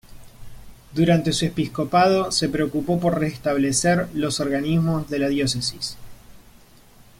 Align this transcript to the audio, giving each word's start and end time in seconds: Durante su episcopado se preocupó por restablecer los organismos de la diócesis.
Durante 0.95 1.31
su 1.31 1.45
episcopado 1.45 2.31
se 2.31 2.49
preocupó 2.49 2.99
por 2.99 3.19
restablecer 3.19 4.07
los 4.15 4.39
organismos 4.39 5.07
de 5.11 5.19
la 5.19 5.27
diócesis. 5.27 5.95